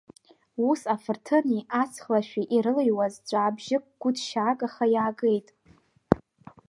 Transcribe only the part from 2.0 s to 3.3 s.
лашәи ирылыҩуаз